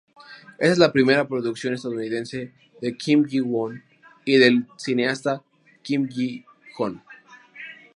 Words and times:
Esta 0.57 0.71
es 0.71 0.77
la 0.79 0.91
primera 0.91 1.27
producción 1.27 1.75
estadounidense 1.75 2.51
de 2.81 2.97
Kim 2.97 3.23
Ji-Woon 3.27 3.83
y 4.25 4.37
del 4.39 4.65
cineasta 4.75 5.43
Kim 5.83 6.09
Ji-yong. 6.09 7.03